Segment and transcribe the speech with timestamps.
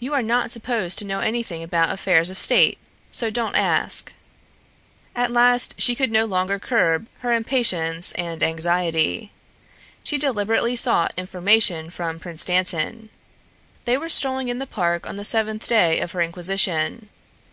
[0.00, 2.76] "You are not supposed to know anything about affairs of state.
[3.12, 4.12] So don't ask."
[5.14, 9.30] At last she no longer could curb her impatience and anxiety.
[10.02, 13.10] She deliberately sought information from Prince Dantan.
[13.84, 17.08] They were strolling in the park on the seventh day of her inquisition.